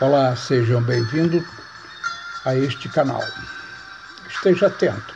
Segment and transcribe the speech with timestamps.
[0.00, 1.44] Olá, sejam bem-vindos
[2.46, 3.22] a este canal.
[4.26, 5.14] Esteja atento.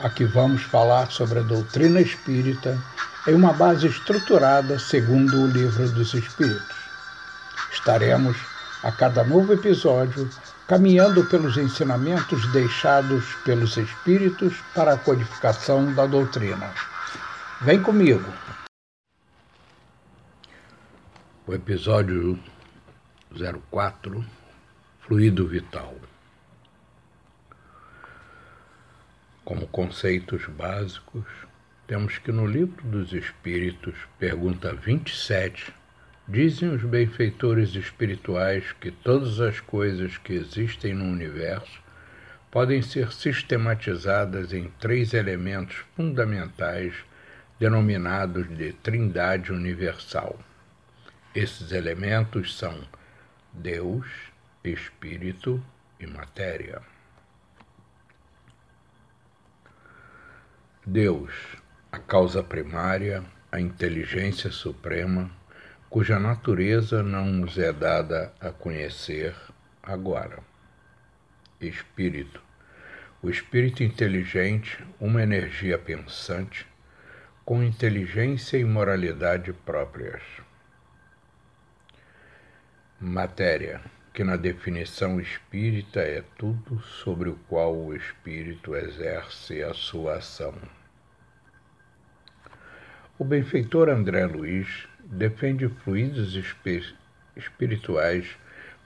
[0.00, 2.78] Aqui vamos falar sobre a doutrina espírita
[3.26, 6.76] em uma base estruturada segundo o Livro dos Espíritos.
[7.72, 8.36] Estaremos,
[8.82, 10.28] a cada novo episódio,
[10.68, 16.70] caminhando pelos ensinamentos deixados pelos Espíritos para a codificação da doutrina.
[17.62, 18.30] Vem comigo!
[21.46, 22.38] O episódio
[23.34, 24.24] 04
[25.00, 25.96] Fluido vital.
[29.44, 31.26] Como conceitos básicos,
[31.86, 35.74] temos que no Livro dos Espíritos, pergunta 27,
[36.28, 41.82] dizem os benfeitores espirituais que todas as coisas que existem no universo
[42.50, 46.94] podem ser sistematizadas em três elementos fundamentais
[47.58, 50.38] denominados de Trindade Universal.
[51.34, 52.80] Esses elementos são
[53.54, 54.04] Deus,
[54.64, 55.64] Espírito
[56.00, 56.82] e Matéria.
[60.84, 61.32] Deus,
[61.92, 65.30] a causa primária, a inteligência suprema,
[65.88, 69.36] cuja natureza não nos é dada a conhecer
[69.80, 70.40] agora.
[71.60, 72.42] Espírito,
[73.22, 76.66] o espírito inteligente, uma energia pensante,
[77.44, 80.22] com inteligência e moralidade próprias
[83.06, 83.82] Matéria,
[84.14, 90.54] que na definição espírita é tudo sobre o qual o espírito exerce a sua ação.
[93.18, 96.34] O benfeitor André Luiz defende fluidos
[97.36, 98.38] espirituais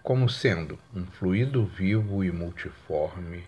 [0.02, 3.44] como sendo um fluido vivo e multiforme,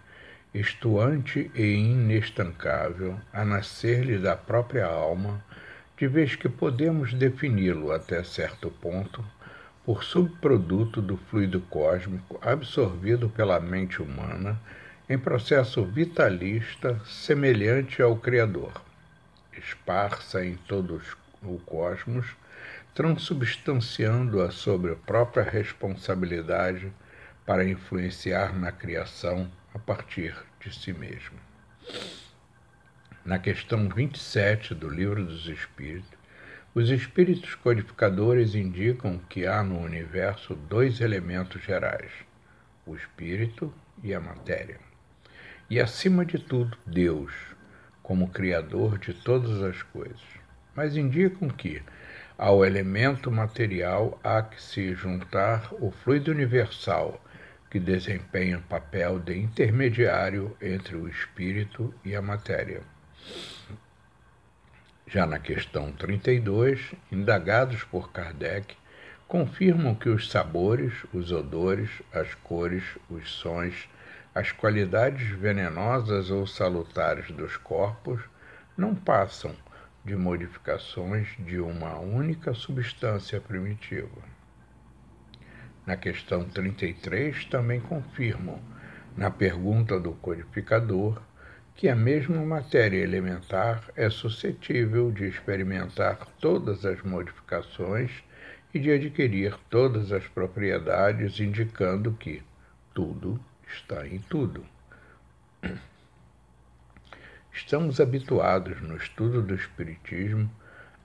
[0.54, 5.44] estuante e inestancável, a nascer-lhe da própria alma,
[5.96, 9.24] de vez que podemos defini-lo até certo ponto
[9.84, 14.60] por subproduto do fluido cósmico absorvido pela mente humana
[15.08, 18.72] em processo vitalista semelhante ao Criador,
[19.58, 21.00] esparsa em todo
[21.42, 22.26] o cosmos,
[22.94, 26.92] transubstanciando-a sobre a própria responsabilidade
[27.44, 31.38] para influenciar na criação a partir de si mesmo.
[33.24, 36.19] Na questão 27 do Livro dos Espíritos,
[36.72, 42.12] os espíritos codificadores indicam que há no universo dois elementos gerais,
[42.86, 44.78] o espírito e a matéria.
[45.68, 47.32] E, acima de tudo, Deus,
[48.02, 50.22] como Criador de todas as coisas.
[50.74, 51.82] Mas indicam que,
[52.38, 57.20] ao elemento material, há que se juntar o fluido universal,
[57.68, 62.82] que desempenha o papel de intermediário entre o espírito e a matéria.
[65.12, 68.76] Já na questão 32, indagados por Kardec,
[69.26, 73.88] confirmam que os sabores, os odores, as cores, os sons,
[74.32, 78.20] as qualidades venenosas ou salutares dos corpos
[78.76, 79.52] não passam
[80.04, 84.22] de modificações de uma única substância primitiva.
[85.84, 88.60] Na questão 33, também confirmam,
[89.16, 91.20] na pergunta do codificador,
[91.80, 98.10] que a mesma matéria elementar é suscetível de experimentar todas as modificações
[98.74, 102.42] e de adquirir todas as propriedades, indicando que
[102.92, 104.62] tudo está em tudo.
[107.50, 110.50] Estamos habituados no estudo do Espiritismo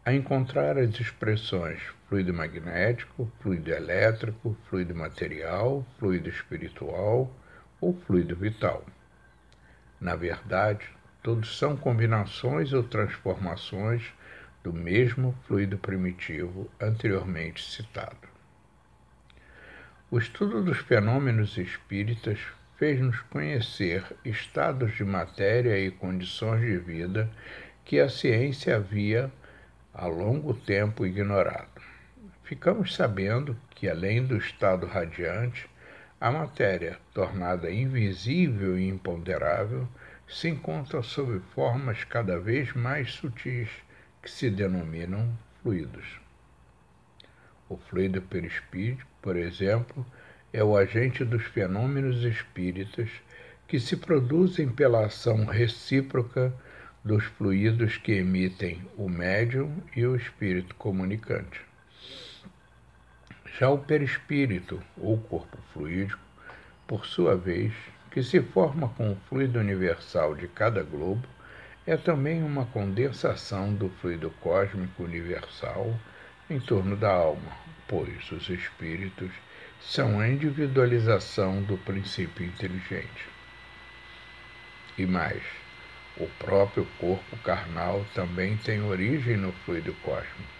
[0.03, 7.31] a encontrar as expressões fluido magnético, fluido elétrico, fluido material, fluido espiritual
[7.79, 8.83] ou fluido vital.
[9.99, 10.89] Na verdade,
[11.23, 14.13] todos são combinações ou transformações
[14.63, 18.27] do mesmo fluido primitivo anteriormente citado.
[20.11, 22.39] O estudo dos fenômenos espíritas
[22.77, 27.29] fez-nos conhecer estados de matéria e condições de vida
[27.83, 29.31] que a ciência havia
[29.93, 31.81] há longo tempo ignorado.
[32.43, 35.67] Ficamos sabendo que, além do estado radiante,
[36.19, 39.87] a matéria, tornada invisível e imponderável,
[40.27, 43.69] se encontra sob formas cada vez mais sutis
[44.21, 46.19] que se denominam fluidos.
[47.67, 50.05] O fluido perispírito, por exemplo,
[50.53, 53.09] é o agente dos fenômenos espíritas
[53.67, 56.53] que se produzem pela ação recíproca
[57.03, 61.64] dos fluidos que emitem o médium e o espírito comunicante.
[63.57, 66.19] Já o perispírito, ou corpo fluídico,
[66.85, 67.71] por sua vez,
[68.11, 71.25] que se forma com o fluido universal de cada globo,
[71.87, 75.97] é também uma condensação do fluido cósmico universal
[76.49, 77.49] em torno da alma,
[77.87, 79.31] pois os espíritos
[79.79, 83.29] são a individualização do princípio inteligente.
[84.97, 85.43] E mais,
[86.17, 90.53] o próprio corpo carnal também tem origem no fluido cósmico,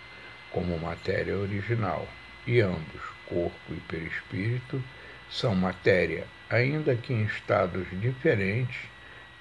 [0.49, 2.07] como matéria original,
[2.47, 4.83] e ambos, corpo e perispírito,
[5.29, 8.77] são matéria, ainda que em estados diferentes,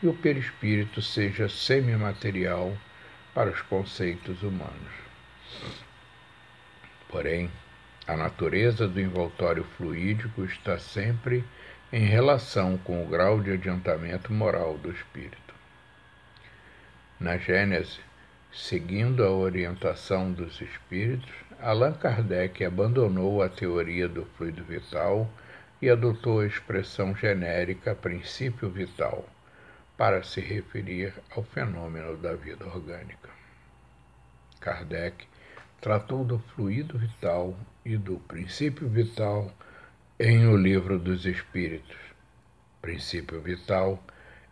[0.03, 2.77] e o perispírito seja semimaterial
[3.35, 4.93] para os conceitos humanos.
[7.09, 7.51] Porém,
[8.07, 11.45] a natureza do envoltório fluídico está sempre
[11.93, 15.55] em relação com o grau de adiantamento moral do espírito.
[17.19, 18.01] Na Gênese,
[18.53, 25.31] seguindo a orientação dos espíritos, Allan Kardec abandonou a teoria do fluido vital
[25.81, 29.29] e adotou a expressão genérica princípio vital
[29.97, 33.29] para se referir ao fenômeno da vida orgânica.
[34.61, 35.27] Kardec
[35.81, 39.53] tratou do fluido vital e do princípio vital
[40.19, 41.97] em O Livro dos Espíritos.
[42.81, 44.03] Princípio vital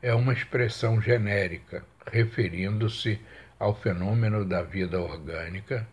[0.02, 3.20] é uma expressão genérica referindo-se
[3.58, 5.86] ao fenômeno da vida orgânica,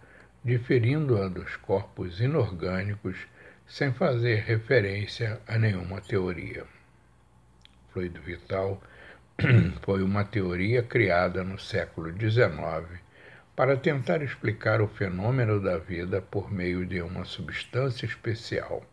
[0.44, 3.27] diferindo-a dos corpos inorgânicos
[3.68, 6.65] sem fazer referência a nenhuma teoria.
[7.91, 8.81] Fluido vital
[9.83, 13.00] foi uma teoria criada no século XIX
[13.56, 18.85] para tentar explicar o fenômeno da vida por meio de uma substância especial,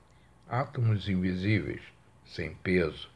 [0.48, 1.82] átomos invisíveis,
[2.24, 3.08] sem peso,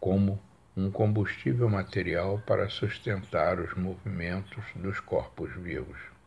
[0.00, 0.40] como
[0.74, 6.17] um combustível material para sustentar os movimentos dos corpos vivos.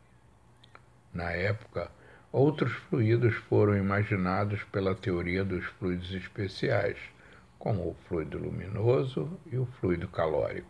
[1.14, 1.92] Na época,
[2.32, 6.98] outros fluidos foram imaginados pela teoria dos fluidos especiais,
[7.60, 10.70] como o fluido luminoso e o fluido calórico.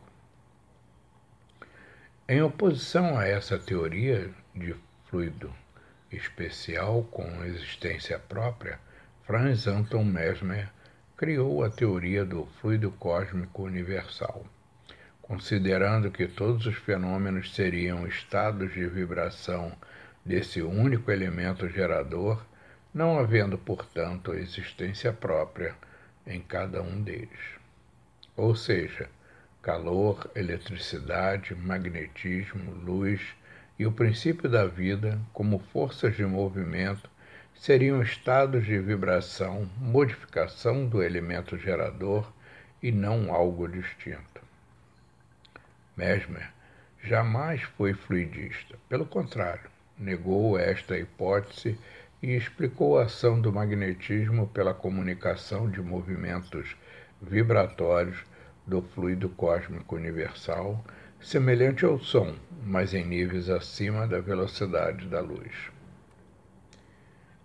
[2.27, 4.75] Em oposição a essa teoria de
[5.09, 5.53] fluido
[6.11, 8.79] especial com existência própria,
[9.23, 10.69] Franz Anton Mesmer
[11.15, 14.45] criou a teoria do fluido cósmico universal,
[15.21, 19.71] considerando que todos os fenômenos seriam estados de vibração
[20.25, 22.43] desse único elemento gerador,
[22.93, 25.75] não havendo, portanto, existência própria
[26.25, 27.39] em cada um deles.
[28.35, 29.09] Ou seja,
[29.61, 33.21] calor, eletricidade, magnetismo, luz
[33.77, 37.09] e o princípio da vida, como forças de movimento,
[37.55, 42.31] seriam estados de vibração, modificação do elemento gerador
[42.81, 44.41] e não algo distinto.
[45.95, 46.51] Mesmer
[47.03, 51.77] jamais foi fluidista, pelo contrário, negou esta hipótese
[52.21, 56.75] e explicou a ação do magnetismo pela comunicação de movimentos
[57.21, 58.23] vibratórios
[58.65, 60.83] do fluido cósmico universal,
[61.19, 65.51] semelhante ao som, mas em níveis acima da velocidade da luz.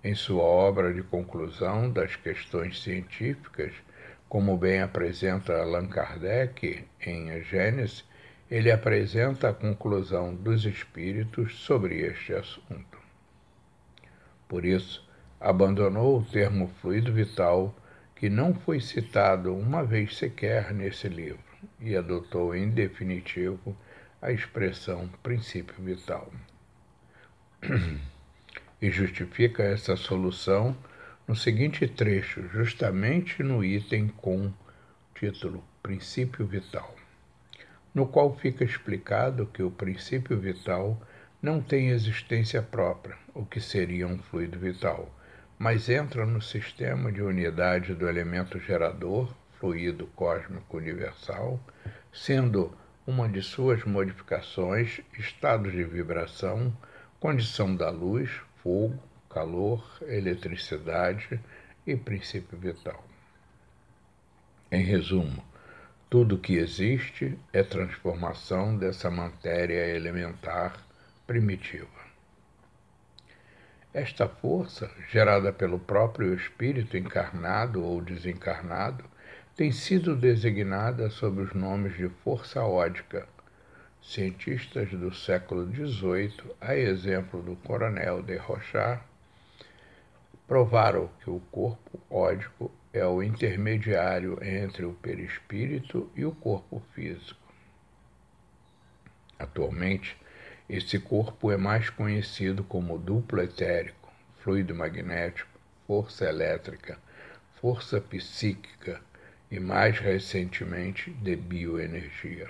[0.04, 3.72] Em sua obra de conclusão das questões científicas,
[4.28, 8.04] como bem apresenta Allan Kardec em A Gênese,
[8.50, 12.98] ele apresenta a conclusão dos espíritos sobre este assunto.
[14.48, 15.06] Por isso,
[15.40, 17.74] abandonou o termo fluido vital
[18.14, 21.44] que não foi citado uma vez sequer nesse livro,
[21.80, 23.76] e adotou em definitivo
[24.22, 26.32] a expressão princípio vital.
[28.80, 30.76] e justifica essa solução
[31.26, 34.52] no seguinte trecho, justamente no item com
[35.14, 36.95] título Princípio Vital,
[37.96, 41.02] no qual fica explicado que o princípio vital
[41.42, 45.12] não tem existência própria, o que seria um fluido vital
[45.58, 51.58] mas entra no sistema de unidade do elemento gerador, fluido cósmico universal,
[52.12, 52.76] sendo
[53.06, 56.76] uma de suas modificações estados de vibração,
[57.18, 58.30] condição da luz,
[58.62, 58.98] fogo,
[59.30, 61.40] calor, eletricidade
[61.86, 63.02] e princípio vital.
[64.70, 65.42] Em resumo,
[66.08, 70.86] tudo que existe é transformação dessa matéria elementar
[71.26, 71.88] primitiva.
[73.92, 79.04] Esta força, gerada pelo próprio espírito encarnado ou desencarnado,
[79.56, 83.26] tem sido designada sob os nomes de força ódica.
[84.00, 89.02] Cientistas do século XVIII, a exemplo do Coronel de Rochard,
[90.46, 97.38] provaram que o corpo ódico é o intermediário entre o perispírito e o corpo físico.
[99.38, 100.16] Atualmente,
[100.68, 106.98] esse corpo é mais conhecido como duplo etérico, fluido magnético, força elétrica,
[107.60, 109.00] força psíquica
[109.50, 112.48] e, mais recentemente, de bioenergia.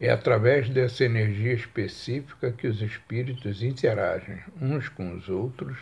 [0.00, 5.76] É através dessa energia específica que os espíritos interagem uns com os outros,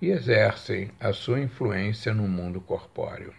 [0.00, 3.32] e exercem a sua influência no mundo corpóreo.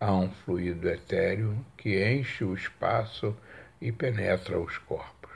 [0.00, 3.36] Há um fluido etéreo que enche o espaço
[3.80, 5.32] e penetra os corpos.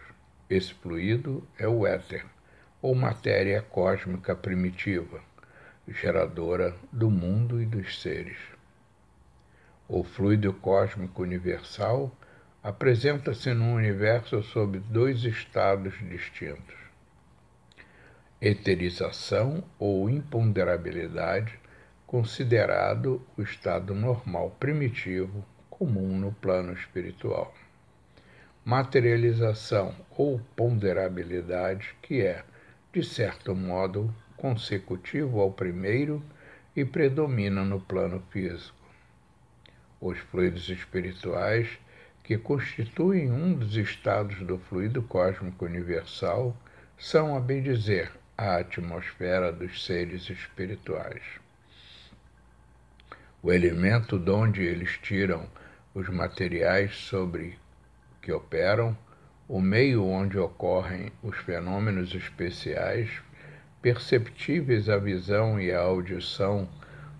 [0.49, 2.25] Esse fluido é o éter,
[2.83, 5.21] ou matéria cósmica primitiva,
[5.87, 8.39] geradora do mundo e dos seres.
[9.89, 12.15] O fluido cósmico universal
[12.63, 16.80] apresenta-se no universo sob dois estados distintos:
[18.41, 21.59] eterização ou imponderabilidade,
[22.07, 27.55] considerado o estado normal primitivo comum no plano espiritual.
[28.65, 32.43] Materialização ou ponderabilidade, que é,
[32.93, 36.23] de certo modo, consecutivo ao primeiro
[36.75, 38.77] e predomina no plano físico.
[40.01, 41.69] Os fluidos espirituais,
[42.25, 46.57] que constituem um dos estados do fluido cósmico universal,
[46.97, 48.11] são, a bem dizer,
[48.43, 51.21] a atmosfera dos seres espirituais.
[53.43, 55.47] O elemento de onde eles tiram
[55.95, 57.59] os materiais sobre
[58.23, 58.97] que operam,
[59.47, 63.11] o meio onde ocorrem os fenômenos especiais
[63.83, 66.67] perceptíveis à visão e à audição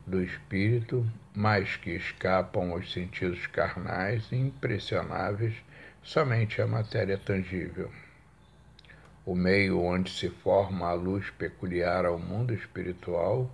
[0.07, 5.55] do espírito, mas que escapam aos sentidos carnais e impressionáveis
[6.03, 7.91] somente à matéria tangível.
[9.27, 13.51] O meio onde se forma a luz peculiar ao mundo espiritual,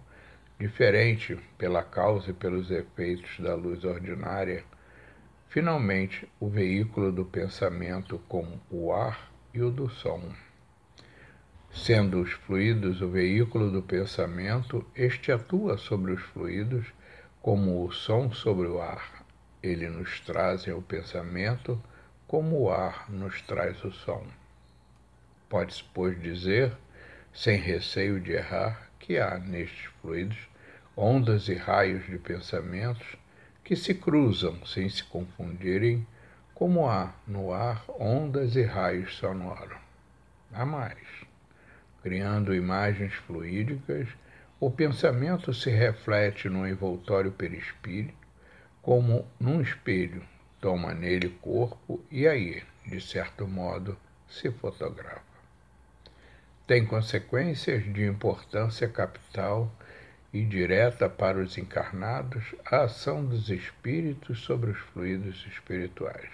[0.61, 4.63] diferente pela causa e pelos efeitos da luz ordinária,
[5.49, 10.23] finalmente o veículo do pensamento com o ar e o do som.
[11.73, 16.87] Sendo os fluidos o veículo do pensamento, este atua sobre os fluidos
[17.43, 19.27] como o som sobre o ar.
[19.63, 21.83] Ele nos traz o pensamento
[22.27, 24.25] como o ar nos traz o som.
[25.49, 26.73] Pode-se, pois, dizer,
[27.33, 30.49] sem receio de errar, que há nestes fluidos
[30.97, 33.17] ondas e raios de pensamentos
[33.63, 36.07] que se cruzam sem se confundirem,
[36.55, 39.79] como há no ar ondas e raios sonoros.
[40.53, 41.27] Há mais
[42.07, 44.09] criando imagens fluídicas,
[44.61, 48.15] o pensamento se reflete no envoltório perispírito,
[48.81, 50.23] como num espelho,
[50.61, 53.99] toma nele corpo e aí, de certo modo,
[54.29, 55.36] se fotografa.
[56.67, 59.73] Tem consequências de importância capital
[60.33, 66.29] e direta para os encarnados a ação dos espíritos sobre os fluidos espirituais.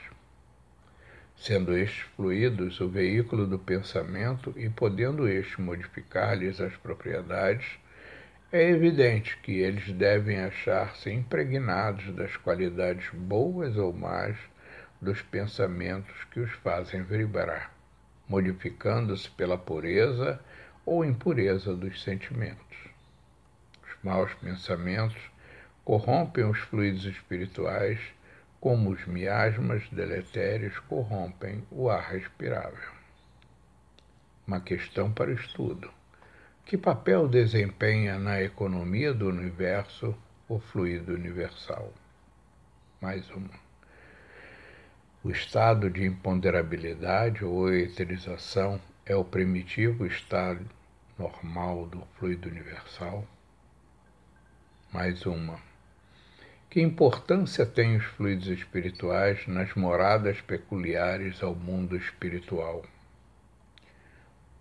[1.36, 7.78] Sendo estes fluidos o veículo do pensamento e podendo este modificar-lhes as propriedades,
[8.50, 14.36] é evidente que eles devem achar-se impregnados das qualidades boas ou más
[14.98, 17.70] dos pensamentos que os fazem vibrar,
[18.28, 20.40] modificando-se pela pureza
[20.84, 22.78] ou impureza dos sentimentos.
[23.84, 25.20] Os maus pensamentos
[25.84, 27.98] corrompem os fluidos espirituais
[28.60, 32.92] como os miasmas deletérios corrompem o ar respirável.
[34.46, 35.90] Uma questão para estudo.
[36.64, 40.14] Que papel desempenha na economia do universo
[40.48, 41.92] o fluido universal?
[43.00, 43.61] Mais uma.
[45.24, 50.68] O estado de imponderabilidade ou eterização é o primitivo estado
[51.16, 53.24] normal do fluido universal?
[54.92, 55.60] Mais uma
[56.72, 62.82] que importância têm os fluidos espirituais nas moradas peculiares ao mundo espiritual?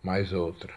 [0.03, 0.73] Mais outra.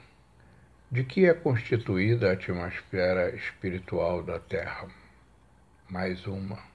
[0.88, 4.88] De que é constituída a atmosfera espiritual da Terra?
[5.90, 6.74] Mais uma.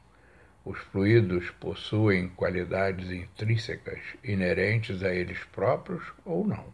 [0.66, 6.66] Os fluidos possuem qualidades intrínsecas inerentes a eles próprios ou não?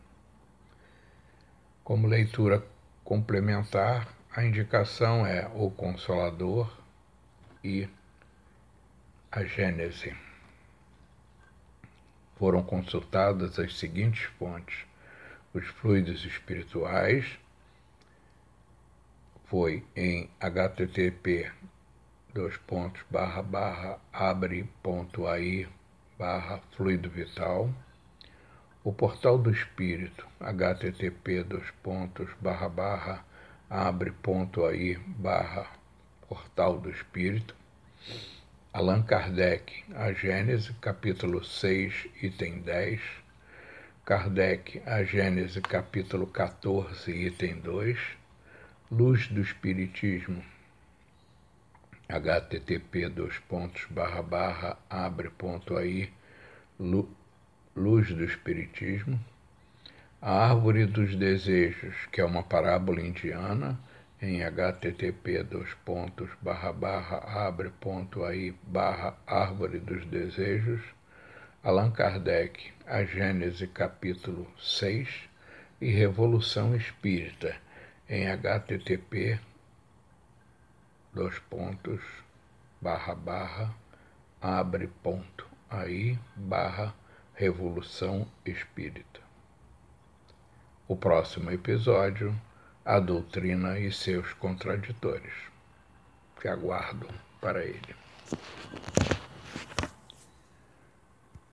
[1.84, 2.66] Como leitura
[3.04, 6.76] complementar, a indicação é o Consolador
[7.64, 7.88] e
[9.32, 10.16] a Gênese.
[12.38, 14.86] Foram consultadas as seguintes fontes:
[15.54, 17.40] os fluidos espirituais,
[19.46, 21.52] foi em http
[22.36, 25.68] dois pontos barra barra abre ponto aí
[26.20, 27.70] barra fluido vital.
[28.84, 33.26] O portal do espírito http dois pontos barra barra
[33.70, 35.66] abre ponto aí barra
[36.28, 37.56] Portal do Espírito,
[38.74, 43.00] Allan Kardec, A Gênese, capítulo 6, item 10,
[44.04, 48.00] Kardec, A Gênese, capítulo 14, item 2,
[48.92, 50.44] Luz do Espiritismo,
[52.08, 56.12] http dois pontos barra barra abre ponto aí
[56.80, 59.20] luz do espiritismo
[60.22, 63.80] a árvore dos desejos que é uma parábola indiana
[64.22, 70.82] em http dois pontos barra barra abre ponto aí barra árvore dos desejos
[71.64, 75.10] Allan Kardec a Gênese capítulo 6
[75.82, 77.56] e Revolução Espírita
[78.08, 79.40] em http
[81.16, 82.02] dois pontos
[82.82, 83.74] barra barra
[84.42, 86.94] abre ponto aí barra
[87.34, 89.22] Revolução Espírita.
[90.90, 92.36] O próximo episódio,
[92.84, 95.34] a doutrina e seus contraditores.
[96.42, 97.08] Que aguardo
[97.40, 97.96] para ele.